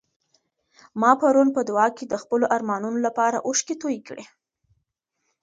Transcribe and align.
ما 1.01 1.11
پرون 1.21 1.49
په 1.55 1.61
دعا 1.69 1.87
کي 1.97 2.05
د 2.07 2.13
خپلو 2.23 2.45
ارمانونو 2.55 2.97
لپاره 3.07 3.37
اوښکې 3.47 3.75
تویې 3.81 4.01
کړې. 4.07 4.25